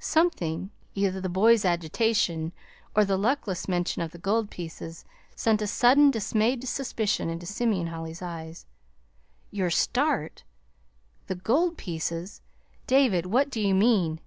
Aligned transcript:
Something, 0.00 0.70
either 0.96 1.20
the 1.20 1.28
boy's 1.28 1.64
agitation, 1.64 2.50
or 2.96 3.04
the 3.04 3.16
luckless 3.16 3.68
mention 3.68 4.02
of 4.02 4.10
the 4.10 4.18
gold 4.18 4.50
pieces 4.50 5.04
sent 5.36 5.62
a 5.62 5.68
sudden 5.68 6.10
dismayed 6.10 6.66
suspicion 6.66 7.30
into 7.30 7.46
Simeon 7.46 7.86
Holly's 7.86 8.20
eyes. 8.20 8.66
"Your 9.52 9.70
'start'? 9.70 10.42
the 11.28 11.36
'gold 11.36 11.76
pieces'? 11.78 12.42
David, 12.88 13.26
what 13.26 13.48
do 13.48 13.60
you 13.60 13.76
mean?" 13.76 14.18